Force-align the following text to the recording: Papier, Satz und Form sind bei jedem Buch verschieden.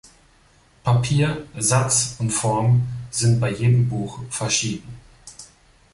Papier, 0.83 1.29
Satz 1.59 2.15
und 2.17 2.31
Form 2.31 2.87
sind 3.11 3.39
bei 3.39 3.51
jedem 3.51 3.87
Buch 3.87 4.17
verschieden. 4.31 4.97